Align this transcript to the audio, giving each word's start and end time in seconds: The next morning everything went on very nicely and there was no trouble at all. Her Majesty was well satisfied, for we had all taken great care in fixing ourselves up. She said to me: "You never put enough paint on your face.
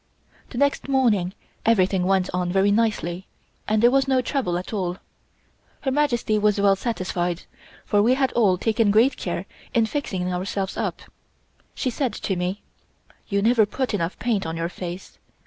The 0.49 0.57
next 0.57 0.89
morning 0.89 1.35
everything 1.63 2.05
went 2.05 2.27
on 2.33 2.51
very 2.51 2.71
nicely 2.71 3.27
and 3.67 3.83
there 3.83 3.91
was 3.91 4.07
no 4.07 4.19
trouble 4.19 4.57
at 4.57 4.73
all. 4.73 4.97
Her 5.81 5.91
Majesty 5.91 6.39
was 6.39 6.59
well 6.59 6.75
satisfied, 6.75 7.43
for 7.85 8.01
we 8.01 8.15
had 8.15 8.31
all 8.31 8.57
taken 8.57 8.89
great 8.89 9.15
care 9.15 9.45
in 9.75 9.85
fixing 9.85 10.33
ourselves 10.33 10.75
up. 10.75 11.03
She 11.75 11.91
said 11.91 12.13
to 12.13 12.35
me: 12.35 12.63
"You 13.27 13.43
never 13.43 13.67
put 13.67 13.93
enough 13.93 14.17
paint 14.17 14.43
on 14.47 14.57
your 14.57 14.69
face. 14.69 15.19